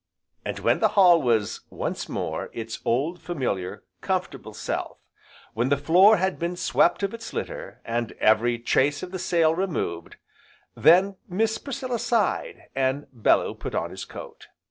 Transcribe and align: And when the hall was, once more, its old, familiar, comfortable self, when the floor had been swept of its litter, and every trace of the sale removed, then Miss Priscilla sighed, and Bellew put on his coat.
And 0.43 0.57
when 0.57 0.79
the 0.79 0.87
hall 0.97 1.21
was, 1.21 1.61
once 1.69 2.09
more, 2.09 2.49
its 2.53 2.79
old, 2.85 3.21
familiar, 3.21 3.83
comfortable 4.01 4.55
self, 4.55 4.97
when 5.53 5.69
the 5.69 5.77
floor 5.77 6.17
had 6.17 6.39
been 6.39 6.55
swept 6.55 7.03
of 7.03 7.13
its 7.13 7.33
litter, 7.33 7.81
and 7.85 8.11
every 8.13 8.57
trace 8.57 9.03
of 9.03 9.11
the 9.11 9.19
sale 9.19 9.53
removed, 9.53 10.15
then 10.75 11.17
Miss 11.29 11.59
Priscilla 11.59 11.99
sighed, 11.99 12.63
and 12.73 13.05
Bellew 13.13 13.53
put 13.53 13.75
on 13.75 13.91
his 13.91 14.05
coat. 14.05 14.47